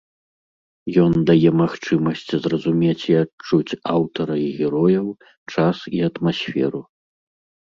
Ён 1.03 1.13
дае 1.29 1.49
магчымасць 1.61 2.23
зразумець 2.47 3.05
і 3.11 3.17
адчуць 3.23 3.77
аўтара 3.99 4.35
і 4.47 4.49
герояў, 4.63 5.07
час 5.55 5.77
і 5.99 6.03
атмасферу. 6.09 6.81